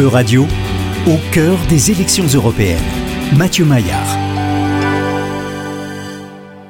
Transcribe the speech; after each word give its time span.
E-Radio, 0.00 0.46
au 1.06 1.18
cœur 1.32 1.58
des 1.68 1.90
élections 1.90 2.24
européennes. 2.24 2.80
Mathieu 3.36 3.66
Maillard. 3.66 4.16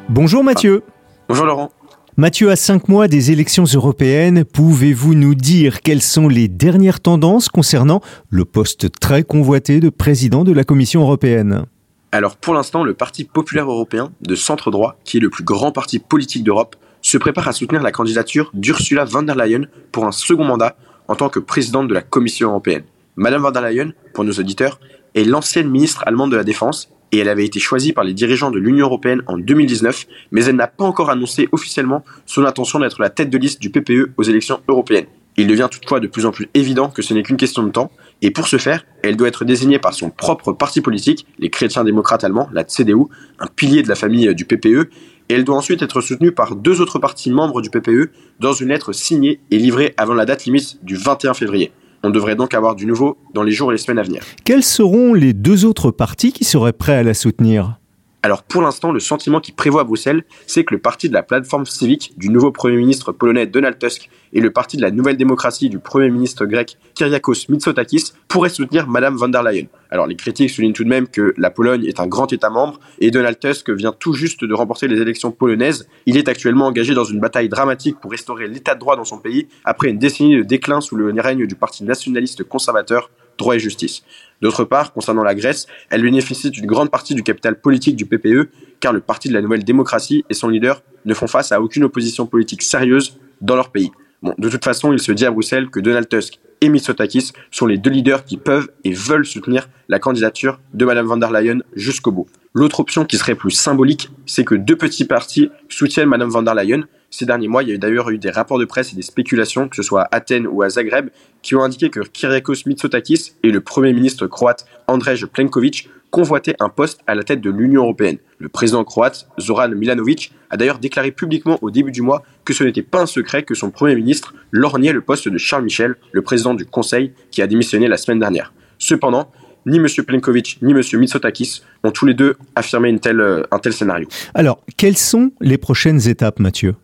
Bonjour 0.09 0.43
Mathieu. 0.43 0.83
Bonjour 1.29 1.47
Laurent. 1.47 1.71
Mathieu, 2.17 2.51
à 2.51 2.57
cinq 2.57 2.89
mois 2.89 3.07
des 3.07 3.31
élections 3.31 3.63
européennes, 3.63 4.45
pouvez-vous 4.45 5.15
nous 5.15 5.37
dire 5.37 5.83
quelles 5.83 6.03
sont 6.03 6.27
les 6.27 6.49
dernières 6.49 6.99
tendances 6.99 7.49
concernant 7.49 8.01
le 8.29 8.45
poste 8.45 8.89
très 8.99 9.23
convoité 9.23 9.79
de 9.79 9.89
président 9.89 10.43
de 10.43 10.51
la 10.51 10.65
Commission 10.65 11.03
européenne? 11.03 11.67
Alors 12.11 12.35
pour 12.35 12.55
l'instant, 12.55 12.83
le 12.83 12.95
Parti 12.95 13.23
populaire 13.23 13.71
européen 13.71 14.11
de 14.21 14.35
centre 14.35 14.73
droit, 14.73 14.97
qui 15.05 15.19
est 15.19 15.21
le 15.21 15.31
plus 15.31 15.45
grand 15.45 15.71
parti 15.71 16.01
politique 16.01 16.43
d'Europe, 16.43 16.75
se 17.03 17.19
prépare 17.19 17.47
à 17.47 17.53
soutenir 17.53 17.83
la 17.83 17.93
candidature 17.93 18.51
d'Ursula 18.53 19.05
von 19.05 19.23
der 19.23 19.37
Leyen 19.37 19.67
pour 19.93 20.07
un 20.07 20.13
second 20.13 20.45
mandat 20.45 20.75
en 21.07 21.15
tant 21.15 21.29
que 21.29 21.39
présidente 21.39 21.87
de 21.87 21.95
la 21.95 22.03
Commission 22.03 22.49
européenne. 22.49 22.83
Madame 23.17 23.43
von 23.43 23.51
der 23.51 23.61
Leyen, 23.61 23.93
pour 24.15 24.25
nos 24.25 24.33
auditeurs, 24.33 24.81
est 25.15 25.25
l'ancienne 25.25 25.69
ministre 25.69 26.03
allemande 26.07 26.33
de 26.33 26.37
la 26.37 26.45
Défense 26.45 26.89
et 27.13 27.19
elle 27.19 27.29
avait 27.29 27.45
été 27.45 27.61
choisie 27.61 27.93
par 27.93 28.05
les 28.05 28.15
dirigeants 28.15 28.51
de 28.51 28.59
l'Union 28.59 28.87
européenne 28.87 29.21
en 29.27 29.37
2019, 29.37 30.07
mais 30.31 30.47
elle 30.47 30.57
n'a 30.57 30.67
pas 30.67 30.85
encore 30.85 31.11
annoncé 31.11 31.47
officiellement 31.53 32.05
son 32.25 32.47
intention 32.47 32.79
d'être 32.79 33.03
la 33.03 33.11
tête 33.11 33.29
de 33.29 33.37
liste 33.37 33.61
du 33.61 33.69
PPE 33.69 34.13
aux 34.17 34.23
élections 34.23 34.61
européennes. 34.67 35.05
Il 35.37 35.47
devient 35.47 35.69
toutefois 35.71 36.01
de 36.01 36.07
plus 36.07 36.25
en 36.25 36.31
plus 36.31 36.49
évident 36.55 36.89
que 36.89 37.03
ce 37.03 37.13
n'est 37.13 37.23
qu'une 37.23 37.37
question 37.37 37.63
de 37.63 37.71
temps, 37.71 37.93
et 38.23 38.31
pour 38.31 38.49
ce 38.49 38.57
faire, 38.57 38.87
elle 39.03 39.19
doit 39.19 39.29
être 39.29 39.45
désignée 39.45 39.79
par 39.79 39.93
son 39.93 40.09
propre 40.09 40.53
parti 40.53 40.81
politique, 40.81 41.27
les 41.39 41.51
chrétiens 41.51 41.85
démocrates 41.85 42.25
allemands, 42.25 42.49
la 42.51 42.65
CDU, 42.65 43.05
un 43.39 43.47
pilier 43.47 43.83
de 43.83 43.89
la 43.89 43.95
famille 43.95 44.35
du 44.35 44.47
PPE, 44.47 44.89
et 45.29 45.35
elle 45.35 45.45
doit 45.45 45.57
ensuite 45.57 45.83
être 45.83 46.01
soutenue 46.01 46.33
par 46.33 46.57
deux 46.57 46.81
autres 46.81 46.99
partis 46.99 47.31
membres 47.31 47.61
du 47.61 47.69
PPE 47.69 48.11
dans 48.41 48.55
une 48.55 48.69
lettre 48.69 48.95
signée 48.95 49.41
et 49.51 49.59
livrée 49.59 49.93
avant 49.99 50.15
la 50.15 50.25
date 50.25 50.47
limite 50.47 50.83
du 50.83 50.97
21 50.97 51.35
février. 51.35 51.73
On 52.05 52.11
devrait 52.11 52.37
donc 52.37 52.55
avoir 52.55 52.75
du 52.75 52.87
nouveau 52.87 53.17
dans 53.35 53.43
les 53.43 53.53
jours 53.53 53.71
et 53.71 53.75
les 53.75 53.79
semaines 53.79 53.99
à 53.99 54.03
venir. 54.03 54.23
Quels 54.45 54.65
seront 54.65 55.15
les 55.15 55.33
deux 55.33 55.65
autres 55.65 55.91
partis 55.91 56.33
qui 56.33 56.45
seraient 56.45 56.73
prêts 56.73 56.97
à 56.97 57.03
la 57.03 57.15
soutenir? 57.15 57.79
Alors 58.25 58.45
pour 58.45 58.63
l'instant, 58.63 58.93
le 58.93 59.01
sentiment 59.01 59.41
qui 59.41 59.51
prévoit 59.51 59.81
à 59.81 59.85
Bruxelles, 59.85 60.23
c'est 60.47 60.63
que 60.63 60.73
le 60.73 60.81
parti 60.81 61.09
de 61.09 61.15
la 61.15 61.25
plateforme 61.25 61.67
civique 61.67 62.13
du 62.17 62.29
nouveau 62.29 62.53
Premier 62.53 62.77
ministre 62.77 63.11
polonais 63.11 63.47
Donald 63.47 63.81
Tusk 63.81 64.09
et 64.33 64.41
le 64.41 64.53
parti 64.53 64.77
de 64.77 64.83
la 64.83 64.93
nouvelle 64.93 65.17
démocratie 65.17 65.69
du 65.69 65.81
Premier 65.81 66.09
ministre 66.09 66.47
grec 66.47 66.79
Kyriakos 66.95 67.49
Mitsotakis 67.49 68.13
pourraient 68.29 68.49
soutenir 68.49 68.87
Madame 68.87 69.17
von 69.17 69.29
der 69.29 69.43
Leyen. 69.43 69.67
Alors 69.91 70.07
les 70.07 70.15
critiques 70.15 70.51
soulignent 70.51 70.73
tout 70.73 70.85
de 70.85 70.89
même 70.89 71.09
que 71.09 71.35
la 71.37 71.51
Pologne 71.51 71.85
est 71.85 71.99
un 71.99 72.07
grand 72.07 72.33
État 72.33 72.49
membre 72.49 72.79
et 73.01 73.11
Donald 73.11 73.41
Tusk 73.41 73.71
vient 73.71 73.93
tout 73.93 74.15
juste 74.15 74.45
de 74.45 74.55
remporter 74.55 74.87
les 74.87 75.01
élections 75.01 75.33
polonaises. 75.33 75.89
Il 76.07 76.17
est 76.17 76.29
actuellement 76.29 76.67
engagé 76.67 76.95
dans 76.95 77.05
une 77.05 77.19
bataille 77.19 77.49
dramatique 77.49 77.99
pour 78.01 78.13
restaurer 78.13 78.47
l'état 78.47 78.75
de 78.75 78.81
droit 78.81 78.95
dans 78.95 79.05
son 79.05 79.19
pays 79.19 79.49
après 79.65 79.89
une 79.89 79.99
décennie 79.99 80.37
de 80.37 80.43
déclin 80.43 80.81
sous 80.81 80.95
le 80.95 81.13
règne 81.21 81.47
du 81.47 81.57
parti 81.57 81.83
nationaliste 81.83 82.45
conservateur 82.45 83.11
droit 83.39 83.57
et 83.57 83.59
justice. 83.59 84.03
D'autre 84.43 84.65
part, 84.65 84.93
concernant 84.93 85.23
la 85.23 85.37
Grèce, 85.37 85.67
elle 85.89 86.03
bénéficie 86.03 86.51
d'une 86.51 86.67
grande 86.67 86.91
partie 86.91 87.15
du 87.15 87.23
capital 87.23 87.61
politique 87.61 87.95
du 87.95 88.07
PPE, 88.07 88.49
car 88.81 88.93
le 88.93 89.01
Parti 89.01 89.29
de 89.29 89.35
la 89.35 89.41
Nouvelle 89.41 89.63
Démocratie 89.63 90.25
et 90.29 90.35
son 90.35 90.49
leader 90.49 90.83
ne 91.05 91.15
font 91.15 91.29
face 91.29 91.53
à 91.53 91.63
aucune 91.63 91.85
opposition 91.85 92.27
politique 92.27 92.63
sérieuse 92.63 93.19
dans 93.41 93.55
leur 93.55 93.71
pays. 93.71 93.93
Bon, 94.21 94.35
de 94.37 94.49
toute 94.49 94.65
façon, 94.65 94.93
il 94.93 94.99
se 94.99 95.13
dit 95.13 95.25
à 95.25 95.31
Bruxelles 95.31 95.71
que 95.71 95.79
Donald 95.79 96.09
Tusk 96.09 96.41
et 96.61 96.69
Mitsotakis 96.69 97.33
sont 97.53 97.67
les 97.67 97.79
deux 97.79 97.91
leaders 97.91 98.25
qui 98.25 98.37
peuvent 98.37 98.69
et 98.83 98.93
veulent 98.93 99.27
soutenir 99.27 99.69
la 99.89 100.01
candidature 100.01 100.61
de 100.75 100.85
Madame 100.85 101.07
von 101.07 101.17
der 101.17 101.31
Leyen 101.31 101.61
jusqu'au 101.75 102.11
bout. 102.11 102.27
L'autre 102.53 102.81
option 102.81 103.05
qui 103.05 103.19
serait 103.19 103.35
plus 103.37 103.53
symbolique, 103.53 104.11
c'est 104.27 104.45
que 104.45 104.57
deux 104.57 104.77
petits 104.77 105.05
partis 105.05 105.51
soutiennent 105.69 106.09
Madame 106.09 106.31
von 106.31 106.43
der 106.43 106.55
Leyen. 106.55 106.85
Ces 107.15 107.27
derniers 107.27 107.47
mois, 107.47 107.63
il 107.63 107.69
y 107.69 107.75
a 107.75 107.77
d'ailleurs 107.77 108.09
eu 108.09 108.17
des 108.17 108.31
rapports 108.31 108.59
de 108.59 108.65
presse 108.65 108.95
et 108.95 108.97
des 108.97 109.03
spéculations, 109.03 109.69
que 109.69 109.77
ce 109.77 109.83
soit 109.83 110.05
à 110.05 110.17
Athènes 110.17 110.47
ou 110.47 110.63
à 110.63 110.71
Zagreb, 110.71 111.11
qui 111.43 111.55
ont 111.55 111.63
indiqué 111.63 111.91
que 111.91 112.01
Kyriakos 112.01 112.65
Mitsotakis 112.65 113.35
et 113.43 113.51
le 113.51 113.61
Premier 113.61 113.93
ministre 113.93 114.27
croate 114.27 114.65
Andrej 114.87 115.27
Plenković 115.27 115.91
convoitaient 116.11 116.57
un 116.59 116.71
poste 116.71 117.01
à 117.07 117.15
la 117.15 117.23
tête 117.23 117.43
de 117.43 117.51
l'Union 117.51 117.83
européenne. 117.83 118.17
Le 118.39 118.49
président 118.49 118.83
croate, 118.83 119.29
Zoran 119.39 119.69
Milanovic, 119.69 120.33
a 120.49 120.57
d'ailleurs 120.57 120.79
déclaré 120.79 121.11
publiquement 121.11 121.59
au 121.61 121.71
début 121.71 121.93
du 121.93 122.01
mois 122.01 122.23
que 122.47 122.55
ce 122.55 122.65
n'était 122.65 122.83
pas 122.83 123.03
un 123.03 123.07
secret 123.07 123.43
que 123.43 123.55
son 123.55 123.71
Premier 123.71 123.95
ministre 123.95 124.35
lorgnait 124.51 124.93
le 124.95 125.03
poste 125.03 125.29
de 125.29 125.37
Charles 125.37 125.65
Michel, 125.65 125.97
le 126.13 126.23
président 126.23 126.55
du 126.55 126.65
Conseil, 126.65 127.13
qui 127.31 127.43
a 127.43 127.47
démissionné 127.47 127.89
la 127.89 127.99
semaine 127.99 128.21
dernière. 128.21 128.55
Cependant, 128.79 129.31
ni 129.67 129.77
M. 129.77 129.87
Plenković 129.87 130.59
ni 130.63 130.73
M. 130.73 130.81
Mitsotakis 130.95 131.61
ont 131.85 131.91
tous 131.91 132.07
les 132.07 132.15
deux 132.15 132.37
affirmé 132.57 132.89
une 132.89 133.01
euh, 133.07 133.43
un 133.51 133.59
tel 133.59 133.75
scénario. 133.75 134.09
Alors, 134.33 134.65
quelles 134.79 134.97
sont 134.97 135.33
les 135.43 135.59
prochaines 135.59 136.09
étapes, 136.09 136.41
Mathieu? 136.41 136.75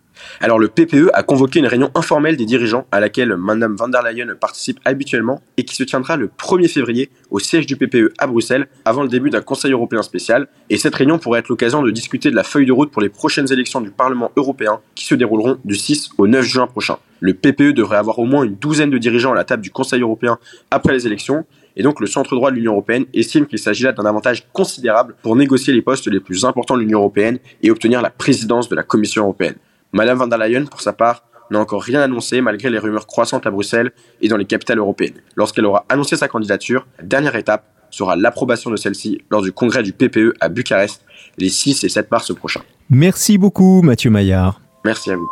Alors 0.41 0.59
le 0.59 0.69
PPE 0.69 1.11
a 1.15 1.23
convoqué 1.23 1.59
une 1.59 1.67
réunion 1.67 1.91
informelle 1.95 2.37
des 2.37 2.47
dirigeants 2.47 2.87
à 2.93 3.01
laquelle 3.01 3.37
Mme 3.37 3.77
van 3.77 3.89
der 3.89 4.03
Leyen 4.03 4.35
participe 4.41 4.79
habituellement 4.85 5.43
et 5.57 5.65
qui 5.65 5.75
se 5.75 5.83
tiendra 5.85 6.17
le 6.17 6.29
1er 6.29 6.69
février 6.69 7.11
au 7.31 7.39
siège 7.39 7.67
du 7.67 7.77
PPE 7.77 8.13
à 8.19 8.27
Bruxelles 8.27 8.69
avant 8.85 9.03
le 9.03 9.09
début 9.09 9.31
d'un 9.31 9.41
Conseil 9.41 9.73
européen 9.73 10.03
spécial. 10.03 10.49
Et 10.71 10.79
cette 10.79 10.95
réunion 10.95 11.19
pourrait 11.19 11.41
être 11.41 11.49
l'occasion 11.49 11.83
de 11.83 11.91
discuter 11.91 12.31
de 12.31 12.37
la 12.37 12.45
feuille 12.45 12.67
de 12.67 12.73
route 12.73 12.91
pour 12.91 13.03
les 13.03 13.09
prochaines 13.09 13.53
élections 13.53 13.81
du 13.81 13.91
Parlement 13.91 14.31
européen 14.37 14.81
qui 14.95 15.05
se 15.05 15.15
dérouleront 15.15 15.59
du 15.65 15.75
6 15.75 16.11
au 16.19 16.27
9 16.27 16.45
juin 16.45 16.67
prochain. 16.67 16.99
Le 17.21 17.35
PPE 17.35 17.73
devrait 17.73 17.97
avoir 17.97 18.19
au 18.19 18.25
moins 18.25 18.45
une 18.45 18.55
douzaine 18.55 18.91
de 18.91 18.99
dirigeants 18.99 19.33
à 19.33 19.35
la 19.35 19.45
table 19.45 19.63
du 19.63 19.71
Conseil 19.71 20.03
européen 20.03 20.39
après 20.71 20.93
les 20.93 21.07
élections 21.07 21.45
et 21.77 21.83
donc 21.83 22.01
le 22.01 22.07
centre 22.07 22.35
droit 22.35 22.51
de 22.51 22.57
l'Union 22.57 22.73
européenne 22.73 23.07
estime 23.15 23.47
qu'il 23.47 23.59
s'agit 23.59 23.85
là 23.85 23.93
d'un 23.93 24.05
avantage 24.05 24.47
considérable 24.53 25.15
pour 25.23 25.37
négocier 25.37 25.73
les 25.73 25.83
postes 25.83 26.09
les 26.09 26.21
plus 26.21 26.45
importants 26.45 26.77
de 26.77 26.81
l'Union 26.83 26.99
européenne 26.99 27.39
et 27.63 27.71
obtenir 27.71 28.03
la 28.03 28.11
présidence 28.11 28.69
de 28.69 28.75
la 28.75 28.83
Commission 28.83 29.23
européenne. 29.23 29.55
Madame 29.93 30.19
van 30.19 30.27
der 30.27 30.39
Leyen, 30.39 30.67
pour 30.67 30.81
sa 30.81 30.93
part, 30.93 31.25
n'a 31.51 31.59
encore 31.59 31.83
rien 31.83 32.01
annoncé 32.01 32.41
malgré 32.41 32.71
les 32.71 32.79
rumeurs 32.79 33.07
croissantes 33.07 33.47
à 33.47 33.51
Bruxelles 33.51 33.93
et 34.21 34.29
dans 34.29 34.37
les 34.37 34.45
capitales 34.45 34.79
européennes. 34.79 35.15
Lorsqu'elle 35.35 35.65
aura 35.65 35.85
annoncé 35.89 36.17
sa 36.17 36.29
candidature, 36.29 36.87
la 36.99 37.05
dernière 37.05 37.37
étape 37.37 37.65
sera 37.91 38.17
l'approbation 38.17 38.71
de 38.71 38.77
celle-ci 38.77 39.23
lors 39.31 39.43
du 39.43 39.53
congrès 39.53 39.83
du 39.83 39.93
PPE 39.93 40.35
à 40.41 40.49
Bucarest 40.49 41.05
les 41.39 41.49
6 41.49 41.85
et 41.85 41.89
7 41.89 42.11
mars 42.11 42.35
prochains. 42.35 42.63
Merci 42.91 43.39
beaucoup 43.39 43.83
Mathieu 43.83 44.11
Maillard. 44.11 44.61
Merci 44.85 45.11
à 45.11 45.17
vous. 45.17 45.29